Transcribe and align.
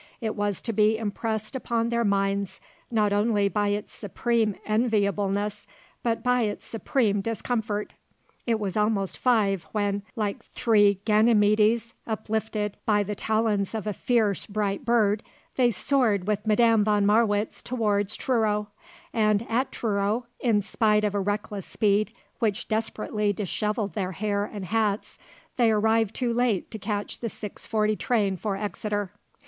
It 0.19 0.35
was 0.35 0.63
to 0.63 0.73
be 0.73 0.97
impressed 0.97 1.55
upon 1.55 1.89
their 1.89 2.03
minds 2.03 2.59
not 2.89 3.13
only 3.13 3.47
by 3.47 3.67
its 3.67 3.93
supreme 3.93 4.55
enviableness 4.65 5.67
but 6.01 6.23
by 6.23 6.41
its 6.41 6.65
supreme 6.65 7.21
discomfort. 7.21 7.93
It 8.47 8.59
was 8.59 8.75
almost 8.75 9.15
five 9.15 9.65
when, 9.73 10.01
like 10.15 10.43
three 10.43 10.99
Ganymedes 11.05 11.93
uplifted 12.07 12.77
by 12.83 13.03
the 13.03 13.13
talons 13.13 13.75
of 13.75 13.85
a 13.85 13.93
fierce, 13.93 14.47
bright 14.47 14.85
bird, 14.85 15.21
they 15.55 15.69
soared 15.69 16.25
with 16.25 16.47
Madame 16.47 16.83
von 16.83 17.05
Marwitz 17.05 17.61
towards 17.61 18.15
Truro, 18.15 18.69
and 19.13 19.45
at 19.51 19.71
Truro, 19.71 20.25
in 20.39 20.63
spite 20.63 21.03
of 21.03 21.13
a 21.13 21.19
reckless 21.19 21.67
speed 21.67 22.11
which 22.39 22.67
desperately 22.67 23.33
dishevelled 23.33 23.93
their 23.93 24.13
hair 24.13 24.45
and 24.45 24.65
hats, 24.65 25.19
they 25.57 25.69
arrived 25.69 26.15
too 26.15 26.33
late 26.33 26.71
to 26.71 26.79
catch 26.79 27.19
the 27.19 27.27
6.40 27.27 27.99
train 27.99 28.35
for 28.35 28.57
Exeter. 28.57 29.11